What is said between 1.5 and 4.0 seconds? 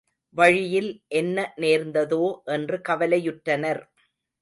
நேர்ந்ததோ என்று கவலையுற்றனர்.